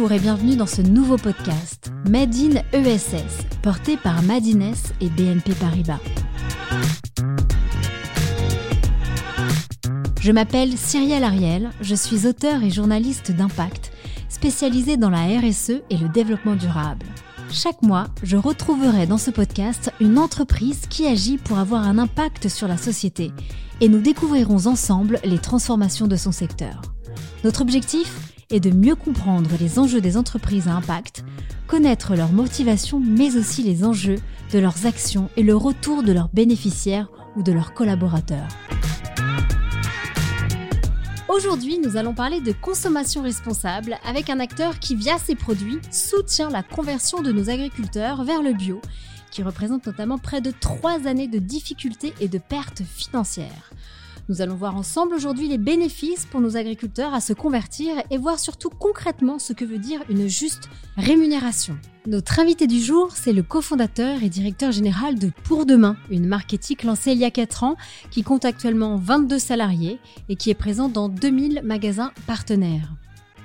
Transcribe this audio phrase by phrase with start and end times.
[0.00, 5.98] Et bienvenue dans ce nouveau podcast Made in ESS, porté par Madines et BNP Paribas.
[10.20, 13.90] Je m'appelle Cyrielle Ariel, je suis auteur et journaliste d'impact,
[14.28, 17.04] spécialisée dans la RSE et le développement durable.
[17.50, 22.48] Chaque mois, je retrouverai dans ce podcast une entreprise qui agit pour avoir un impact
[22.48, 23.32] sur la société
[23.80, 26.82] et nous découvrirons ensemble les transformations de son secteur.
[27.42, 28.27] Notre objectif?
[28.50, 31.22] Est de mieux comprendre les enjeux des entreprises à impact,
[31.66, 34.16] connaître leurs motivations mais aussi les enjeux
[34.52, 38.48] de leurs actions et le retour de leurs bénéficiaires ou de leurs collaborateurs.
[41.28, 46.48] Aujourd'hui, nous allons parler de consommation responsable avec un acteur qui, via ses produits, soutient
[46.48, 48.80] la conversion de nos agriculteurs vers le bio,
[49.30, 53.70] qui représente notamment près de trois années de difficultés et de pertes financières.
[54.30, 58.38] Nous allons voir ensemble aujourd'hui les bénéfices pour nos agriculteurs à se convertir et voir
[58.38, 61.78] surtout concrètement ce que veut dire une juste rémunération.
[62.06, 66.52] Notre invité du jour, c'est le cofondateur et directeur général de Pour Demain, une marque
[66.52, 67.76] éthique lancée il y a 4 ans
[68.10, 72.92] qui compte actuellement 22 salariés et qui est présente dans 2000 magasins partenaires.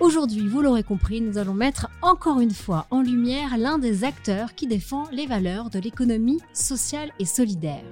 [0.02, 4.54] Aujourd'hui, vous l'aurez compris, nous allons mettre encore une fois en lumière l'un des acteurs
[4.54, 7.86] qui défend les valeurs de l'économie sociale et solidaire.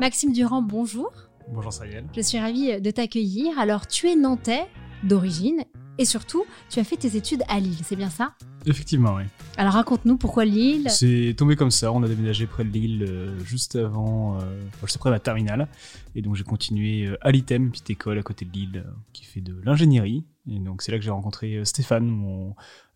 [0.00, 1.29] Maxime Durand, bonjour.
[1.52, 2.04] Bonjour Sayel.
[2.14, 3.58] Je suis ravie de t'accueillir.
[3.58, 4.66] Alors, tu es nantais
[5.02, 5.64] d'origine
[5.98, 8.34] et surtout, tu as fait tes études à Lille, c'est bien ça?
[8.64, 9.24] Effectivement, oui.
[9.56, 10.88] Alors raconte-nous pourquoi Lille?
[10.88, 14.96] C'est tombé comme ça, on a déménagé près de Lille euh, juste avant, euh, juste
[14.96, 15.68] après ma terminale.
[16.14, 19.42] Et donc j'ai continué euh, à l'ITEM, petite école à côté de Lille qui fait
[19.42, 20.24] de l'ingénierie.
[20.50, 22.54] Et donc c'est là que j'ai rencontré Stéphane, mon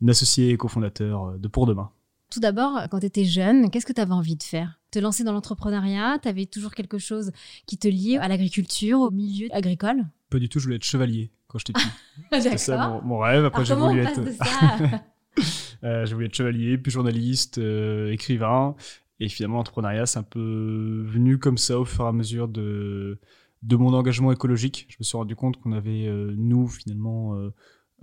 [0.08, 1.90] associé et cofondateur de Pour Demain.
[2.34, 4.80] Tout d'abord, quand tu étais jeune, qu'est-ce que tu avais envie de faire?
[4.90, 6.18] Te lancer dans l'entrepreneuriat?
[6.20, 7.30] Tu avais toujours quelque chose
[7.64, 10.04] qui te liait à l'agriculture, au milieu agricole?
[10.30, 11.86] Pas du tout, je voulais être chevalier quand j'étais petit.
[12.42, 13.44] C'est ça mon, rêve.
[13.44, 14.18] Après, j'ai voulu être.
[15.84, 18.74] euh, j'ai voulu être chevalier, puis journaliste, euh, écrivain.
[19.20, 23.20] Et finalement, l'entrepreneuriat, c'est un peu venu comme ça au fur et à mesure de,
[23.62, 24.88] de mon engagement écologique.
[24.88, 27.38] Je me suis rendu compte qu'on avait, euh, nous, finalement,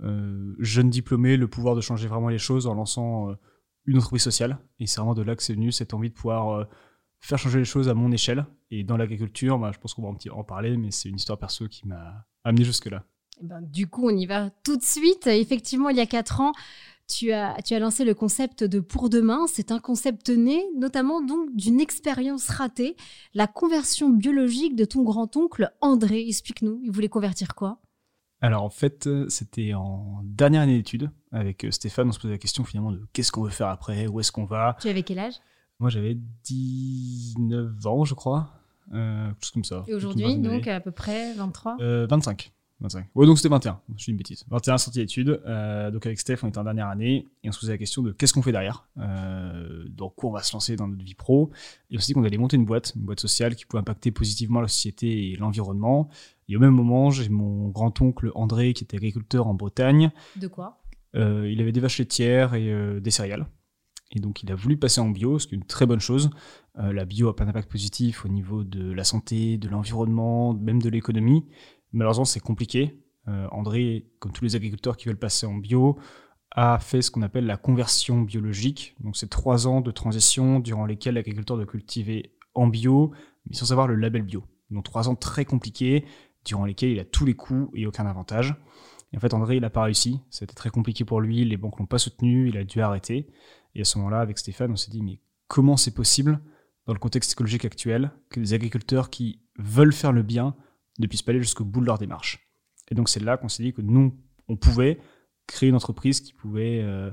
[0.00, 3.36] euh, jeunes diplômés, le pouvoir de changer vraiment les choses en lançant
[3.86, 4.58] une entreprise sociale.
[4.78, 6.64] Et c'est vraiment de là que c'est venu cette envie de pouvoir euh,
[7.20, 8.46] faire changer les choses à mon échelle.
[8.70, 11.68] Et dans l'agriculture, bah, je pense qu'on va en parler, mais c'est une histoire perso
[11.68, 13.04] qui m'a amené jusque-là.
[13.40, 15.26] Eh ben, du coup, on y va tout de suite.
[15.26, 16.52] Effectivement, il y a quatre ans,
[17.08, 19.46] tu as, tu as lancé le concept de Pour Demain.
[19.46, 22.96] C'est un concept né notamment donc d'une expérience ratée,
[23.34, 26.26] la conversion biologique de ton grand-oncle André.
[26.26, 27.80] Explique-nous, il voulait convertir quoi?
[28.42, 32.34] Alors en fait, euh, c'était en dernière année d'études avec euh, Stéphane, on se posait
[32.34, 34.76] la question finalement de qu'est-ce qu'on veut faire après, où est-ce qu'on va?
[34.80, 35.34] Tu avais quel âge?
[35.78, 38.50] Moi j'avais 19 ans je crois,
[38.92, 39.84] euh, quelque chose comme ça.
[39.86, 42.52] Et aujourd'hui donc à peu près 23 euh, 25.
[42.82, 43.06] 25.
[43.14, 44.44] Ouais, donc c'était 21, je suis une bêtise.
[44.48, 47.60] 21 sortie d'études, euh, donc avec Steph on était en dernière année et on se
[47.60, 50.76] posait la question de qu'est-ce qu'on fait derrière, euh, dans quoi on va se lancer
[50.76, 51.50] dans notre vie pro,
[51.90, 54.68] et aussi qu'on allait monter une boîte, une boîte sociale qui pouvait impacter positivement la
[54.68, 56.10] société et l'environnement,
[56.48, 60.10] et au même moment, j'ai mon grand-oncle André qui était agriculteur en Bretagne.
[60.36, 60.82] De quoi?
[61.16, 63.46] Euh, Il avait des vaches laitières et euh, des céréales.
[64.14, 66.28] Et donc, il a voulu passer en bio, ce qui est une très bonne chose.
[66.78, 70.82] Euh, la bio a plein d'impact positif au niveau de la santé, de l'environnement, même
[70.82, 71.46] de l'économie.
[71.92, 72.98] Malheureusement, c'est compliqué.
[73.26, 75.98] André, comme tous les agriculteurs qui veulent passer en bio,
[76.50, 78.94] a fait ce qu'on appelle la conversion biologique.
[79.00, 83.12] Donc, c'est trois ans de transition durant lesquels l'agriculteur doit cultiver en bio,
[83.46, 84.44] mais sans avoir le label bio.
[84.70, 86.04] Donc, trois ans très compliqués
[86.44, 88.54] durant lesquels il a tous les coûts et aucun avantage.
[89.12, 90.20] Et en fait, André, il n'a pas réussi.
[90.30, 91.44] C'était très compliqué pour lui.
[91.44, 92.48] Les banques l'ont pas soutenu.
[92.48, 93.28] Il a dû arrêter.
[93.74, 96.40] Et à ce moment-là, avec Stéphane, on s'est dit, mais comment c'est possible,
[96.86, 100.56] dans le contexte écologique actuel, que des agriculteurs qui veulent faire le bien
[101.02, 102.48] ne puissent pas aller jusqu'au bout de leur démarche
[102.90, 104.16] Et donc, c'est là qu'on s'est dit que nous,
[104.48, 104.98] on pouvait
[105.46, 107.10] créer une entreprise qui pouvait euh,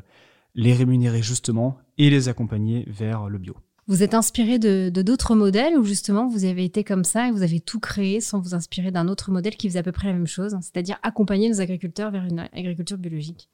[0.56, 3.56] les rémunérer justement et les accompagner vers le bio.
[3.88, 7.42] Vous êtes inspiré de d'autres modèles ou justement vous avez été comme ça et vous
[7.42, 10.14] avez tout créé sans vous inspirer d'un autre modèle qui faisait à peu près la
[10.14, 13.50] même chose, c'est-à-dire accompagner nos agriculteurs vers une agriculture biologique?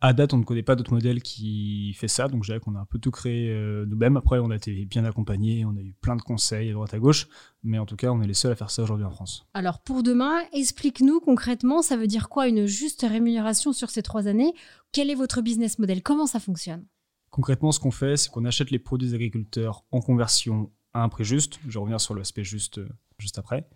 [0.00, 2.74] À date, on ne connaît pas d'autres modèles qui fait ça, donc je dirais qu'on
[2.74, 4.16] a un peu tout créé euh, nous-mêmes.
[4.18, 6.98] Après, on a été bien accompagnés, on a eu plein de conseils à droite à
[6.98, 7.28] gauche,
[7.62, 9.46] mais en tout cas, on est les seuls à faire ça aujourd'hui en France.
[9.54, 14.28] Alors, pour demain, explique-nous concrètement, ça veut dire quoi une juste rémunération sur ces trois
[14.28, 14.52] années?
[14.92, 16.02] Quel est votre business model?
[16.02, 16.84] Comment ça fonctionne?
[17.30, 21.08] Concrètement, ce qu'on fait, c'est qu'on achète les produits des agriculteurs en conversion à un
[21.08, 21.58] prix juste.
[21.66, 22.88] Je vais revenir sur l'aspect juste euh,
[23.18, 23.66] juste après.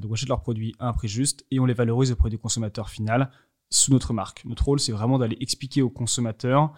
[0.00, 2.38] Donc, on achète leurs produits à un prix juste et on les valorise auprès du
[2.38, 3.30] consommateur final
[3.70, 4.44] sous notre marque.
[4.44, 6.72] Notre rôle, c'est vraiment d'aller expliquer aux consommateurs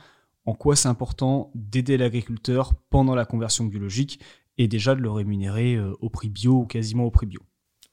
[0.47, 4.21] en quoi c'est important d'aider l'agriculteur pendant la conversion biologique
[4.59, 7.41] et déjà de le rémunérer euh, au prix bio ou quasiment au prix bio.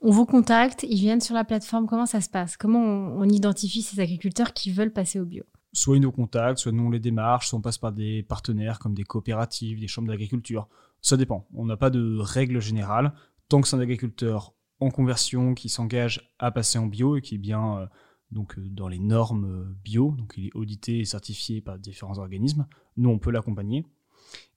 [0.01, 2.57] On vous contacte, ils viennent sur la plateforme, comment ça se passe?
[2.57, 5.43] Comment on identifie ces agriculteurs qui veulent passer au bio?
[5.71, 8.79] Soit ils nous contactent, soit nous on les démarche, soit on passe par des partenaires
[8.79, 10.67] comme des coopératives, des chambres d'agriculture.
[11.01, 11.47] Ça dépend.
[11.53, 13.13] On n'a pas de règle générale.
[13.49, 17.35] Tant que c'est un agriculteur en conversion qui s'engage à passer en bio et qui
[17.35, 17.85] est bien euh,
[18.33, 22.17] donc, euh, dans les normes euh, bio, donc il est audité et certifié par différents
[22.17, 23.85] organismes, nous on peut l'accompagner.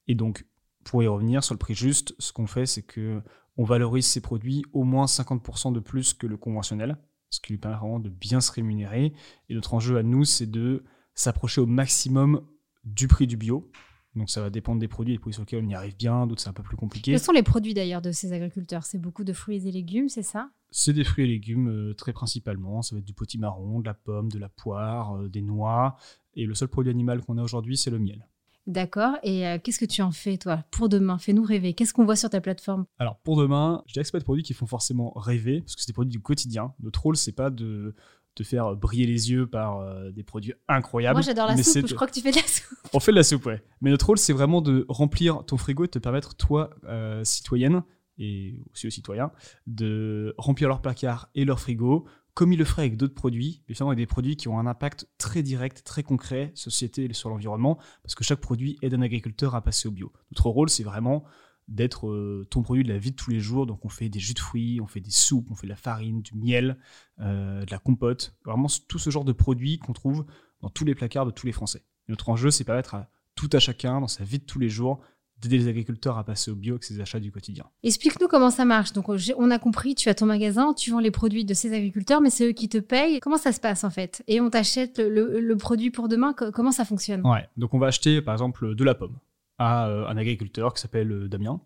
[0.08, 0.46] Et donc,
[0.84, 3.22] pour y revenir sur le prix juste, ce qu'on fait, c'est que
[3.56, 6.98] on valorise ces produits au moins 50% de plus que le conventionnel,
[7.30, 9.14] ce qui lui permet vraiment de bien se rémunérer.
[9.48, 10.84] Et notre enjeu à nous, c'est de
[11.14, 12.42] s'approcher au maximum
[12.84, 13.70] du prix du bio.
[14.16, 16.40] Donc ça va dépendre des produits, des produits sur lesquels on y arrive bien, d'autres
[16.40, 17.12] c'est un peu plus compliqué.
[17.12, 18.84] Quels sont les produits d'ailleurs de ces agriculteurs?
[18.84, 20.48] C'est beaucoup de fruits et légumes, c'est ça?
[20.70, 22.82] C'est des fruits et légumes euh, très principalement.
[22.82, 25.96] Ça va être du potimarron, de la pomme, de la poire, euh, des noix.
[26.34, 28.26] Et le seul produit animal qu'on a aujourd'hui, c'est le miel.
[28.66, 29.16] D'accord.
[29.22, 31.72] Et euh, qu'est-ce que tu en fais, toi, pour demain Fais-nous rêver.
[31.72, 32.86] Qu'est-ce qu'on voit sur ta plateforme?
[32.98, 35.76] Alors, pour demain, je dirais que ce pas des produits qui font forcément rêver, parce
[35.76, 36.74] que c'est des produits du quotidien.
[36.82, 37.94] Notre rôle, c'est pas de
[38.36, 41.16] te faire briller les yeux par euh, des produits incroyables.
[41.16, 41.86] Moi, j'adore la soupe.
[41.86, 42.75] Je crois que tu fais de la soupe.
[42.92, 43.62] On fait de la soupe, ouais.
[43.80, 47.24] Mais notre rôle, c'est vraiment de remplir ton frigo et de te permettre, toi, euh,
[47.24, 47.82] citoyenne,
[48.18, 49.30] et aussi aux citoyens,
[49.66, 52.06] de remplir leur placard et leur frigo
[52.36, 54.66] comme il le ferait avec d'autres produits, mais finalement avec des produits qui ont un
[54.66, 59.54] impact très direct, très concret, société sur l'environnement, parce que chaque produit aide un agriculteur
[59.54, 60.12] à passer au bio.
[60.30, 61.24] Notre rôle, c'est vraiment
[61.66, 63.66] d'être euh, ton produit de la vie de tous les jours.
[63.66, 65.76] Donc on fait des jus de fruits, on fait des soupes, on fait de la
[65.76, 66.78] farine, du miel,
[67.20, 70.26] euh, de la compote, vraiment tout ce genre de produits qu'on trouve
[70.60, 71.84] dans tous les placards de tous les Français.
[72.08, 75.00] Notre enjeu, c'est permettre à tout à chacun, dans sa vie de tous les jours,
[75.38, 77.64] d'aider les agriculteurs à passer au bio avec ses achats du quotidien.
[77.82, 78.92] Explique-nous comment ça marche.
[78.92, 82.20] Donc, on a compris, tu as ton magasin, tu vends les produits de ces agriculteurs,
[82.20, 83.20] mais c'est eux qui te payent.
[83.20, 84.22] Comment ça se passe en fait?
[84.28, 87.26] Et on t'achète le, produit pour demain Comment ça fonctionne?
[87.26, 89.18] Ouais, donc on va acheter par exemple de la pomme
[89.58, 91.60] à euh, un agriculteur qui s'appelle euh, Damien.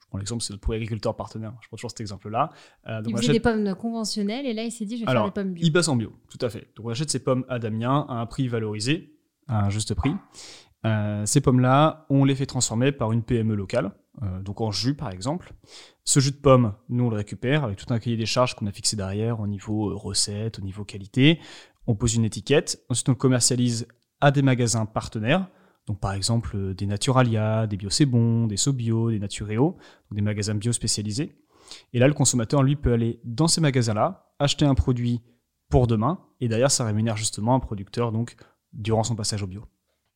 [0.00, 1.52] Je prends l'exemple, c'est notre agriculteur partenaire.
[1.60, 2.50] Je prends toujours cet exemple-là.
[2.88, 5.30] Euh, il faisait des pommes conventionnelles et là il s'est dit je vais faire des
[5.30, 5.64] pommes bio.
[5.64, 6.68] Il passe en bio, tout à fait.
[6.76, 9.17] Donc on achète ces pommes à Damien à un prix valorisé,
[9.48, 10.14] à un juste prix.
[10.86, 13.92] Euh, ces pommes-là, on les fait transformer par une PME locale,
[14.22, 15.52] euh, donc en jus par exemple.
[16.04, 18.66] Ce jus de pomme, nous on le récupère avec tout un cahier des charges qu'on
[18.66, 21.40] a fixé derrière au niveau euh, recette, au niveau qualité.
[21.86, 23.88] On pose une étiquette, ensuite on le commercialise
[24.20, 25.48] à des magasins partenaires.
[25.86, 29.78] Donc par exemple des Naturalia, des Bio C'est Bon, des Sobio, des Natureo,
[30.12, 31.34] des magasins bio spécialisés.
[31.92, 35.22] Et là, le consommateur, lui, peut aller dans ces magasins-là, acheter un produit
[35.68, 38.36] pour demain, et derrière, ça rémunère justement un producteur donc
[38.72, 39.64] durant son passage au bio.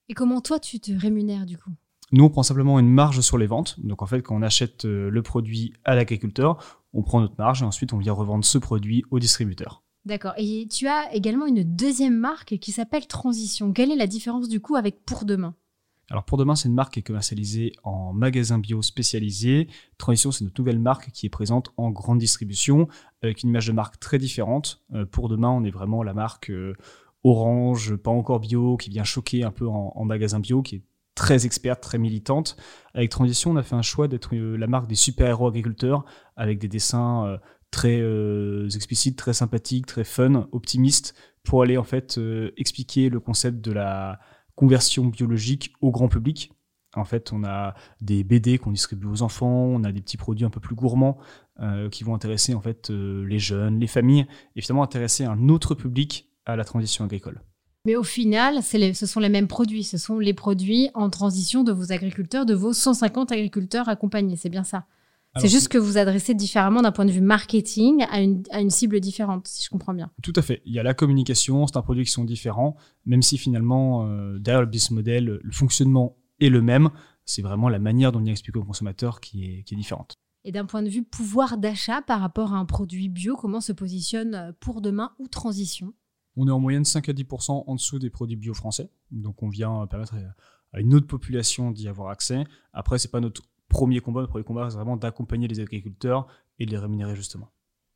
[0.09, 1.71] Et comment toi, tu te rémunères du coup?
[2.13, 3.81] Nous, on prend simplement une marge sur les ventes.
[3.81, 7.63] Donc en fait, quand on achète euh, le produit à l'agriculteur, on prend notre marge
[7.63, 9.83] et ensuite on vient revendre ce produit au distributeur.
[10.05, 10.35] D'accord.
[10.37, 13.73] Et tu as également une deuxième marque qui s'appelle Transition.
[13.73, 15.55] Quelle est la différence du coup avec Pour Demain?
[16.11, 19.69] Alors pour demain, c'est une marque qui est commercialisée en magasin bio spécialisé.
[19.97, 22.89] Transition, c'est notre nouvelle marque qui est présente en grande distribution
[23.23, 24.83] avec une image de marque très différente.
[24.93, 26.75] Euh, pour demain, on est vraiment la marque euh,
[27.25, 30.83] orange, pas encore bio, qui vient choquer un peu en, magasin bio, qui est
[31.15, 32.57] très experte, très militante.
[32.95, 36.05] Avec Transition, on a fait un choix d'être euh, la marque des super-héros agriculteurs,
[36.37, 37.39] avec des dessins euh,
[37.71, 41.15] très euh, explicites, très sympathiques, très fun, optimistes,
[41.45, 42.21] pour aller en fait
[42.57, 44.21] expliquer le concept de la
[44.55, 46.53] conversion biologique au grand public.
[46.95, 50.45] En fait, on a des BD qu'on distribue aux enfants, on a des petits produits
[50.45, 51.19] un peu plus gourmands
[51.91, 56.32] qui vont intéresser en fait les jeunes, les familles, et finalement intéresser un autre public
[56.47, 57.41] à la transition agricole.
[57.85, 59.83] Mais au final, ce sont les mêmes produits.
[59.83, 64.37] Ce sont les produits en transition de vos agriculteurs, de vos 150 agriculteurs accompagnés.
[64.37, 64.87] C'est bien ça.
[65.39, 68.69] C'est juste que vous adressez différemment d'un point de vue marketing à une, à une,
[68.69, 70.11] cible différente, si je comprends bien.
[70.23, 70.61] Tout à fait.
[70.67, 74.39] Il y a la communication, c'est un produit qui sont différents, même si finalement, euh,
[74.39, 76.91] derrière le business model, le fonctionnement est le même.
[77.25, 80.17] C'est vraiment la manière dont on y explique au consommateur qui est, qui est différente.
[80.45, 83.73] Et d'un point de vue pouvoir d'achat par rapport à un produit bio, comment se
[83.73, 85.95] positionne pour demain ou transition?
[86.37, 88.91] On est en moyenne 5 à 10% en dessous des produits bio français.
[89.11, 90.15] Donc on vient permettre
[90.73, 92.45] à une autre population d'y avoir accès.
[92.73, 94.21] Après, c'est pas notre premier combat.
[94.21, 96.27] Notre premier combat, c'est vraiment d'accompagner les agriculteurs
[96.59, 97.51] et de les rémunérer justement.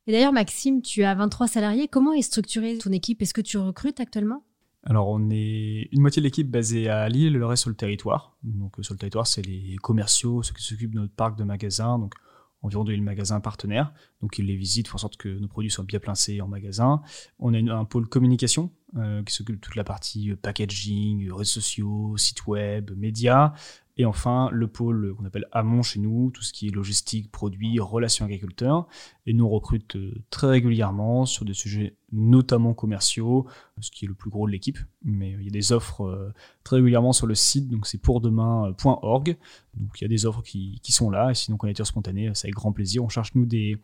[0.06, 1.88] Et d'ailleurs, Maxime, tu as 23 salariés.
[1.88, 3.22] Comment est structurée ton équipe?
[3.22, 4.44] Est-ce que tu recrutes actuellement?
[4.84, 8.36] Alors, on est une moitié de l'équipe basée à Lille, le reste sur le territoire.
[8.44, 11.98] Donc, sur le territoire, c'est les commerciaux, ceux qui s'occupent de notre parc de magasins.
[11.98, 12.14] Donc,
[12.62, 13.92] environ 2000 magasins partenaires.
[14.20, 17.02] Donc ils les visitent, font en sorte que nos produits soient bien placés en magasin.
[17.38, 21.44] On a un pôle communication euh, qui s'occupe de toute la partie euh, packaging, réseaux
[21.44, 23.52] sociaux, sites web, médias.
[23.98, 27.80] Et enfin, le pôle qu'on appelle Amont chez nous, tout ce qui est logistique, produits,
[27.80, 28.86] relations agriculteurs.
[29.24, 29.60] Et nous, on
[29.94, 33.46] euh, très régulièrement sur des sujets notamment commerciaux,
[33.80, 34.78] ce qui est le plus gros de l'équipe.
[35.02, 37.96] Mais euh, il y a des offres euh, très régulièrement sur le site, donc c'est
[37.96, 39.36] pourdemain.org.
[39.76, 41.30] Donc il y a des offres qui, sont là.
[41.30, 43.02] Et sinon, candidature spontanée, c'est avec grand plaisir.
[43.02, 43.78] On cherche, nous, des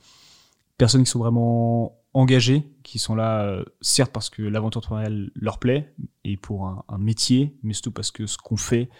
[0.76, 5.94] personnes qui sont vraiment engagés, qui sont là, certes parce que l'aventure entrepreneuriale leur plaît,
[6.24, 8.90] et pour un métier, mais surtout parce que ce qu'on fait,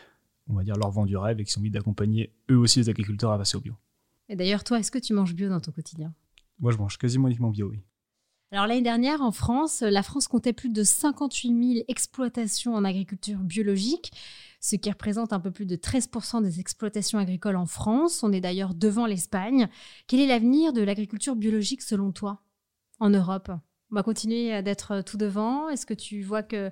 [0.49, 2.89] on va dire, leur vend du rêve et qui ont envie d'accompagner eux aussi les
[2.89, 3.75] agriculteurs à passer au bio.
[4.29, 6.15] Et d'ailleurs, toi, est-ce que tu manges bio dans ton quotidien?
[6.59, 7.81] Moi, je mange quasiment uniquement bio, oui.
[8.53, 13.39] Alors l'année dernière, en France, la France comptait plus de 58 000 exploitations en agriculture
[13.39, 14.13] biologique,
[14.61, 18.23] ce qui représente un peu plus de 13% des exploitations agricoles en France.
[18.23, 19.69] On est d'ailleurs devant l'Espagne.
[20.07, 22.43] Quel est l'avenir de l'agriculture biologique selon toi
[23.01, 23.51] en Europe?
[23.93, 25.69] On va continuer d'être tout devant.
[25.69, 26.71] Est-ce que tu vois que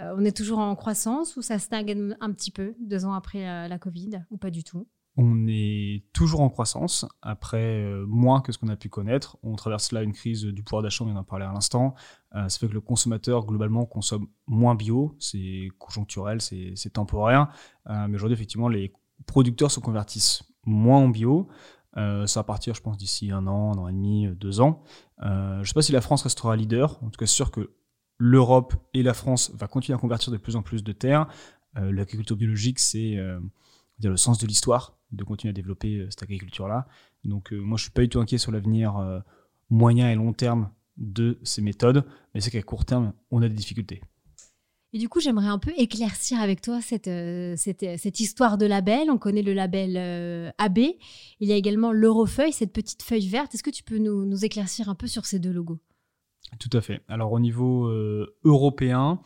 [0.00, 3.46] euh, on est toujours en croissance ou ça stagne un petit peu deux ans après
[3.46, 4.88] euh, la Covid ou pas du tout?
[5.18, 9.36] On est toujours en croissance, après euh, moins que ce qu'on a pu connaître.
[9.42, 11.94] On traverse là une crise du pouvoir d'achat, on vient d'en parler à l'instant.
[12.32, 15.14] ça fait que le consommateur, globalement, consomme moins bio.
[15.18, 17.52] C'est conjoncturel, c'est temporaire.
[17.86, 18.94] mais aujourd'hui, effectivement, les
[19.26, 21.48] producteurs se convertissent moins en bio.
[21.96, 24.60] Euh, ça va partir, je pense, d'ici un an, un an et demi, euh, deux
[24.60, 24.82] ans.
[25.22, 26.98] Euh, je ne sais pas si la France restera leader.
[27.02, 27.70] En tout cas, c'est sûr que
[28.18, 31.26] l'Europe et la France vont continuer à convertir de plus en plus de terres.
[31.74, 36.86] L'agriculture biologique, c'est le sens de l'histoire, de continuer à développer cette agriculture-là.
[37.24, 39.22] Donc, moi, je ne suis pas du tout inquiet sur l'avenir
[39.70, 43.54] moyen et long terme de ces méthodes, mais c'est qu'à court terme, on a des
[43.54, 44.02] difficultés.
[44.94, 48.66] Et du coup, j'aimerais un peu éclaircir avec toi cette, euh, euh, cette, histoire de
[48.66, 49.10] label.
[49.10, 50.78] On connaît le label euh, AB.
[51.40, 53.54] Il y a également l'Eurofeuille, cette petite feuille verte.
[53.54, 55.80] Est-ce que tu peux nous, éclaircir un peu sur ces deux logos?
[56.58, 57.02] Tout à fait.
[57.08, 57.88] Alors au niveau
[58.44, 59.20] européen,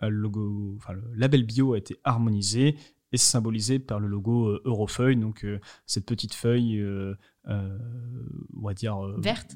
[0.00, 2.76] le, logo, enfin, le label bio a été harmonisé
[3.12, 5.16] et symbolisé par le logo Eurofeuille.
[5.16, 5.46] Donc
[5.86, 6.84] cette petite feuille,
[7.46, 8.98] on va dire...
[9.18, 9.54] verte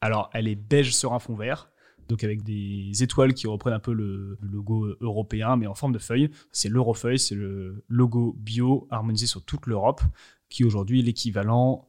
[0.00, 1.70] alors, elle est beige sur un fond vert
[2.08, 5.98] donc avec des étoiles qui reprennent un peu le, logo européen, mais en forme de
[5.98, 6.30] feuille.
[6.52, 10.00] C'est l'Eurofeuille, c'est le logo bio harmonisé sur toute l'Europe,
[10.48, 11.86] qui aujourd'hui est l'équivalent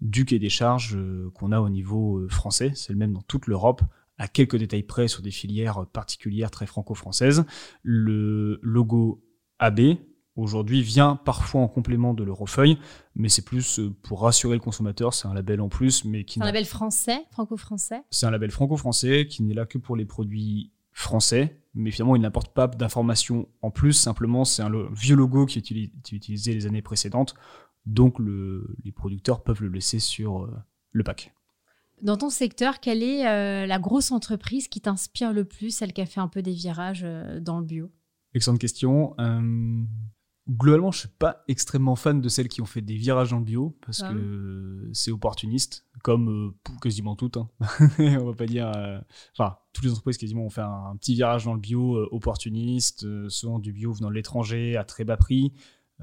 [0.00, 2.72] du quai des charges euh, qu'on a au niveau euh, français.
[2.74, 3.82] C'est le même dans toute l'Europe,
[4.18, 7.44] à quelques détails près sur des filières particulières très franco-françaises.
[7.82, 9.24] Le logo
[9.58, 9.96] AB,
[10.36, 12.78] aujourd'hui vient parfois en complément de l'Eurofeuille,
[13.14, 16.34] mais c'est plus euh, pour rassurer le consommateur, c'est un label en plus, mais qui...
[16.34, 18.02] C'est un label français, franco-français?
[18.10, 22.22] C'est un label franco-français qui n'est là que pour les produits français, mais finalement il
[22.22, 25.70] n'apporte pas d'informations en plus, simplement c'est un vieux logo qui est
[26.12, 27.34] utilisé les années précédentes,
[27.86, 30.50] donc les producteurs peuvent le laisser sur euh,
[30.92, 31.34] le pack.
[32.00, 36.00] Dans ton secteur, quelle est euh, la grosse entreprise qui t'inspire le plus, celle qui
[36.00, 37.06] a fait un peu des virages
[37.40, 37.90] dans le bio?
[38.34, 39.14] Excellente question
[40.48, 43.76] globalement, je suis pas extrêmement fan de celles qui ont fait des virages en bio
[43.84, 47.36] parce ah que c'est opportuniste, comme euh, quasiment toutes.
[47.36, 47.48] Hein.
[47.98, 48.70] on va pas dire.
[48.76, 48.98] Euh,
[49.36, 53.06] enfin, toutes les entreprises quasiment ont fait un, petit virage dans le bio euh, opportuniste,
[53.28, 55.52] souvent du bio venant de l'étranger à très bas prix.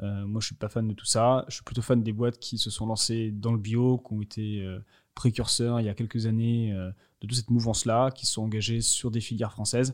[0.02, 1.46] moi, je suis pas fan de tout ça.
[1.50, 4.22] Je suis plutôt fan des boîtes qui se sont lancées dans le bio, qui ont
[4.22, 4.78] été
[5.16, 9.12] précurseurs il y a quelques années de toute cette mouvance-là, qui se sont engagées sur
[9.12, 9.94] des filières françaises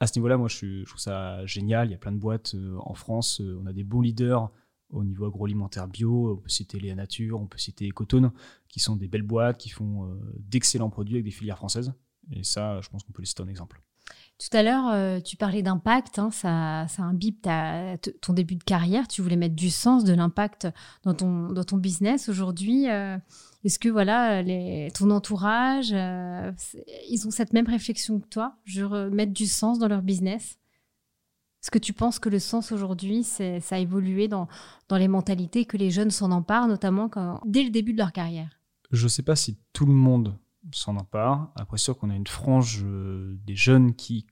[0.00, 1.88] à ce niveau-là, moi, je, trouve ça génial.
[1.88, 3.40] Il y a plein de boîtes euh, en France.
[3.42, 4.50] Euh, on a des bons leaders
[4.88, 6.32] au niveau agroalimentaire bio.
[6.32, 8.32] On peut citer Léa Nature, on peut citer Ecotone,
[8.68, 11.92] qui sont des belles boîtes, qui font euh, d'excellents produits avec des filières françaises.
[12.32, 13.82] Et ça, je pense qu'on peut les citer en exemple.
[14.40, 17.36] Tout à l'heure, tu parlais d'impact, hein, ça, ça imbibe
[18.22, 20.66] ton début de carrière, tu voulais mettre du sens, de l'impact
[21.02, 22.30] dans ton, dans ton business.
[22.30, 22.86] Aujourd'hui,
[23.64, 24.42] est-ce que voilà,
[24.94, 26.50] ton entourage, euh,
[27.10, 30.58] ils ont cette même réflexion que toi, je mettre du sens dans leur business?
[31.62, 34.48] Est-ce que tu penses que le sens aujourd'hui, ça a évolué dans,
[34.88, 37.10] dans les mentalités, que les jeunes s'en emparent, notamment
[37.44, 38.58] dès le début de leur carrière?
[38.90, 40.38] Je ne sais pas si tout le monde
[40.72, 41.52] s'en empare.
[41.56, 44.26] Après, sûr qu'on a une frange euh, des jeunes qui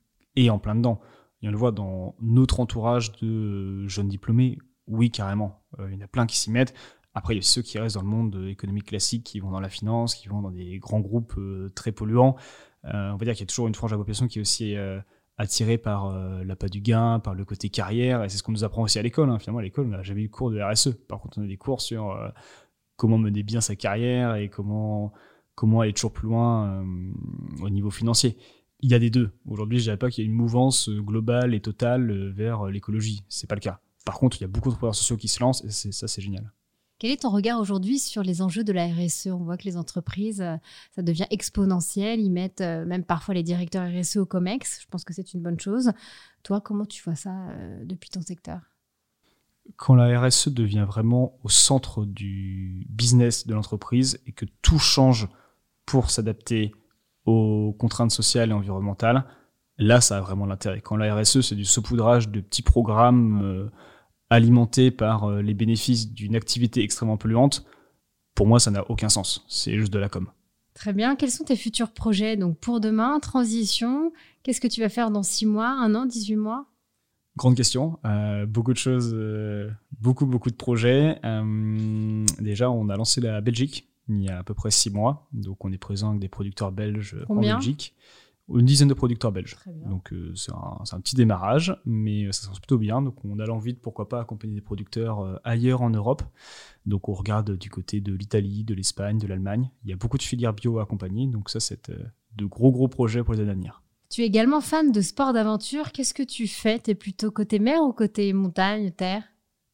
[0.46, 1.00] est en plein dedans.
[1.42, 5.62] Et on le voit dans notre entourage de jeunes diplômés, oui, carrément.
[5.78, 6.74] Euh, il y en a plein qui s'y mettent.
[7.18, 9.58] Après, il y a ceux qui restent dans le monde économique classique, qui vont dans
[9.58, 12.36] la finance, qui vont dans des grands groupes euh, très polluants.
[12.84, 14.40] Euh, on va dire qu'il y a toujours une frange de la population qui est
[14.40, 15.00] aussi euh,
[15.36, 18.82] attirée par l'appât du gain, par le côté carrière, et c'est ce qu'on nous apprend
[18.82, 19.30] aussi à l'école.
[19.30, 19.38] Hein.
[19.40, 20.94] Finalement, à l'école, on n'a jamais eu cours de RSE.
[21.08, 22.16] Par contre, on a des cours sur
[22.96, 25.12] comment mener bien sa carrière et comment,
[25.54, 26.84] comment aller toujours plus loin
[27.62, 28.36] au niveau financier.
[28.80, 29.30] Il y a des deux.
[29.46, 33.22] Aujourd'hui, je dirais pas qu'il y a une mouvance globale et totale vers l'écologie.
[33.28, 33.80] C'est pas le cas.
[34.04, 36.22] Par contre, il y a beaucoup de d'entrepreneurs sociaux qui se lancent et ça, c'est
[36.22, 36.52] génial.
[36.98, 39.76] Quel est ton regard aujourd'hui sur les enjeux de la RSE On voit que les
[39.76, 40.56] entreprises, euh,
[40.96, 42.18] ça devient exponentiel.
[42.18, 44.80] Ils mettent euh, même parfois les directeurs RSE au COMEX.
[44.82, 45.92] Je pense que c'est une bonne chose.
[46.42, 48.60] Toi, comment tu vois ça euh, depuis ton secteur?
[49.76, 55.28] Quand la RSE devient vraiment au centre du business de l'entreprise et que tout change
[55.86, 56.72] pour s'adapter
[57.28, 59.24] aux contraintes sociales et environnementales,
[59.78, 60.80] là, ça a vraiment l'intérêt.
[60.80, 63.70] Quand la RSE, c'est du saupoudrage de petits programmes
[64.30, 67.64] alimenté par euh, les bénéfices d'une activité extrêmement polluante,
[68.34, 69.44] pour moi, ça n'a aucun sens.
[69.48, 70.28] C'est juste de la com.
[70.74, 71.16] Très bien.
[71.16, 72.36] Quels sont tes futurs projets?
[72.36, 76.36] Donc pour demain, transition, qu'est-ce que tu vas faire dans 6 mois, 1 an, 18
[76.36, 76.66] mois?
[77.36, 77.98] Grande question.
[78.04, 79.70] Euh, beaucoup de choses, euh,
[80.00, 81.18] beaucoup, beaucoup de projets.
[81.24, 85.28] Euh, déjà, on a lancé la Belgique il y a à peu près 6 mois.
[85.32, 87.94] Donc on est présent avec des producteurs belges Combien en Belgique.
[88.50, 89.58] Une dizaine de producteurs belges.
[89.86, 93.02] Donc euh, c'est un, petit démarrage, mais euh, ça se passe plutôt bien.
[93.02, 96.22] Donc on a l'envie de pourquoi pas accompagner des producteurs euh, ailleurs en Europe.
[96.86, 99.70] Donc on regarde du côté de l'Italie, de l'Espagne, de l'Allemagne.
[99.84, 101.26] Il y a beaucoup de filières bio à accompagner.
[101.26, 101.98] Donc ça c'est euh,
[102.36, 103.82] de gros gros projets pour les années à venir.
[104.08, 105.92] Tu es également fan de sport d'aventure.
[105.92, 106.80] Qu'est-ce que tu fais?
[106.80, 109.24] Tu es plutôt côté mer ou côté montagne, terre?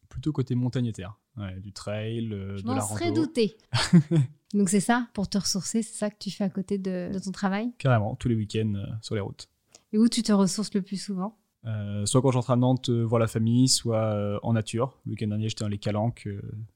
[0.08, 1.16] Plutôt côté montagne et terre.
[1.36, 3.22] Ouais, du trail, euh, Je de la serais rando.
[3.26, 3.56] douté.
[4.54, 7.18] Donc c'est ça, pour te ressourcer, c'est ça que tu fais à côté de, de
[7.18, 7.72] ton travail?
[7.78, 9.48] Carrément, tous les week-ends euh, sur les routes.
[9.92, 11.36] Et où tu te ressources le plus souvent?
[11.66, 15.00] Euh, soit quand j'entre à Nantes euh, voir la famille, soit en nature.
[15.06, 16.28] Le week-end dernier, j'étais dans les Calanques,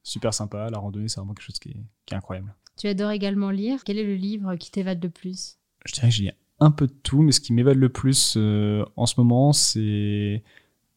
[0.03, 0.69] super sympa.
[0.69, 2.53] La randonnée, c'est vraiment quelque chose qui est, qui est incroyable.
[2.77, 3.83] Tu adores également lire.
[3.85, 5.57] Quel est le livre qui t'évade le plus?
[5.85, 9.05] Je dirais que j'ai un peu de tout, mais ce qui m'évade le plus en
[9.05, 10.43] ce moment, c'est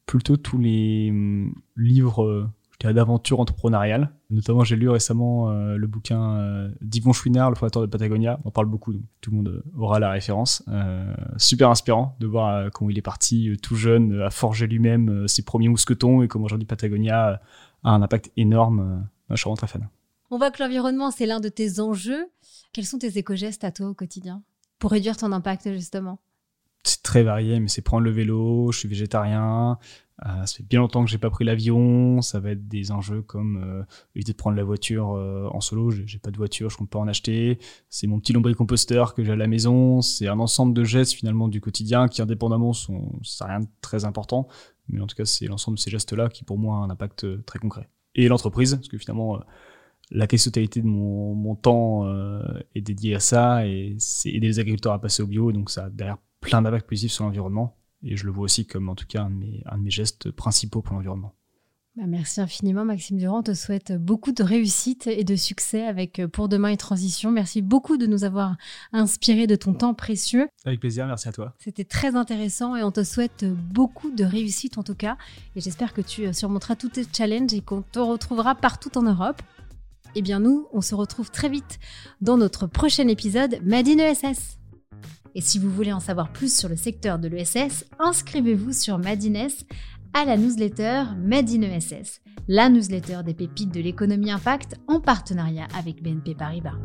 [0.06, 2.50] plutôt tous les hum, livres
[2.84, 4.10] d'aventure entrepreneuriale.
[4.30, 8.40] Notamment, j'ai lu récemment euh, le bouquin euh, d'Yvon Chouinard, le fondateur de Patagonia.
[8.44, 10.64] On en parle beaucoup, donc tout le monde aura la référence.
[10.68, 15.28] Euh, super inspirant de voir euh, comment il est parti tout jeune à forger lui-même
[15.28, 17.40] ses premiers mousquetons et comment aujourd'hui Patagonia
[17.84, 19.06] a un impact énorme.
[19.30, 19.88] Je suis vraiment très fan.
[20.30, 22.26] On voit que l'environnement, c'est l'un de tes enjeux.
[22.72, 24.42] Quels sont tes éco-gestes à toi au quotidien
[24.78, 26.18] pour réduire ton impact, justement?
[26.84, 29.78] C'est très varié, mais c'est prendre le vélo, je suis végétarien,
[30.26, 33.22] euh, ça fait bien longtemps que j'ai pas pris l'avion, ça va être des enjeux
[33.22, 33.82] comme euh,
[34.14, 36.98] éviter de prendre la voiture euh, en solo, j'ai pas de voiture, je compte pas
[36.98, 37.58] en acheter,
[37.88, 41.48] c'est mon petit lombricomposteur que j'ai à la maison, c'est un ensemble de gestes finalement
[41.48, 44.48] du quotidien qui indépendamment sont, c'est rien de très important,
[44.88, 47.24] mais en tout cas c'est l'ensemble de ces gestes-là qui pour moi a un impact
[47.24, 47.88] euh, très concret.
[48.14, 49.40] Et l'entreprise, parce que finalement
[50.10, 52.06] la quasi-totalité de mon, mon temps
[52.74, 55.88] est dédiée à ça et c'est aider les agriculteurs à passer au bio, donc ça
[55.88, 57.78] derrière plein d'impacts positifs sur l'environnement.
[58.02, 59.90] Et je le vois aussi comme en tout cas un de mes, un de mes
[59.90, 61.34] gestes principaux pour l'environnement.
[61.96, 63.40] Bah, merci infiniment, Maxime Durand.
[63.40, 67.30] On te souhaite beaucoup de réussite et de succès avec euh, Pour Demain et Transition.
[67.30, 68.56] Merci beaucoup de nous avoir
[68.92, 70.48] inspiré de ton temps précieux.
[70.64, 71.54] Avec plaisir, merci à toi.
[71.58, 75.18] C'était très intéressant et on te souhaite beaucoup de réussite en tout cas.
[75.54, 79.02] Et j'espère que tu euh, surmonteras tous tes challenges et qu'on te retrouvera partout en
[79.02, 79.42] Europe.
[80.14, 81.78] Eh bien nous, on se retrouve très vite
[82.22, 84.61] dans notre prochain épisode Madine ESS.
[85.34, 89.48] Et si vous voulez en savoir plus sur le secteur de l'ESS, inscrivez-vous sur Madines
[90.14, 96.34] à la newsletter ESS, la newsletter des pépites de l'économie impact en partenariat avec BNP
[96.34, 96.76] Paribas.